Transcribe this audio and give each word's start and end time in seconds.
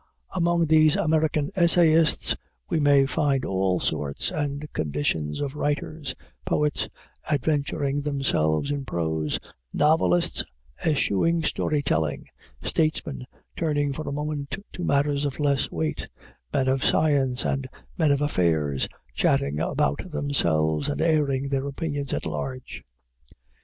Among 0.33 0.65
these 0.65 0.95
American 0.95 1.51
essayists 1.55 2.35
we 2.67 2.79
may 2.79 3.05
find 3.05 3.45
all 3.45 3.79
sorts 3.79 4.31
and 4.31 4.67
conditions 4.73 5.39
of 5.41 5.53
writers, 5.53 6.15
poets 6.43 6.89
adventuring 7.29 8.01
themselves 8.01 8.71
in 8.71 8.83
prose, 8.83 9.39
novelists 9.75 10.43
eschewing 10.83 11.43
story 11.43 11.83
telling, 11.83 12.25
statesmen 12.63 13.27
turning 13.55 13.93
for 13.93 14.09
a 14.09 14.11
moment 14.11 14.57
to 14.73 14.83
matters 14.83 15.23
of 15.23 15.39
less 15.39 15.69
weight, 15.69 16.07
men 16.51 16.67
of 16.67 16.83
science 16.83 17.45
and 17.45 17.69
men 17.95 18.09
of 18.09 18.21
affairs 18.23 18.87
chatting 19.13 19.59
about 19.59 20.01
themselves 20.09 20.89
and 20.89 20.99
airing 20.99 21.47
their 21.49 21.67
opinions 21.67 22.11
at 22.11 22.25
large. 22.25 22.83